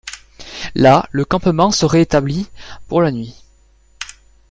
[0.73, 2.47] Là, le campement serait établi
[2.87, 3.35] pour la nuit.